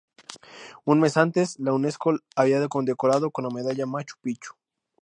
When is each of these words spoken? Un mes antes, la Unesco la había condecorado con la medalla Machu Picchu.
Un 0.87 0.95
mes 0.99 1.15
antes, 1.15 1.59
la 1.59 1.73
Unesco 1.73 2.13
la 2.13 2.17
había 2.35 2.67
condecorado 2.67 3.29
con 3.29 3.43
la 3.45 3.51
medalla 3.53 3.85
Machu 3.85 4.15
Picchu. 4.19 4.55